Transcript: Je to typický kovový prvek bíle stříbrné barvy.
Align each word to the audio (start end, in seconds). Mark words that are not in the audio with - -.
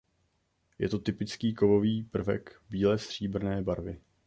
Je 0.79 0.89
to 0.89 0.99
typický 0.99 1.53
kovový 1.53 2.03
prvek 2.03 2.61
bíle 2.69 2.97
stříbrné 2.97 3.61
barvy. 3.61 4.01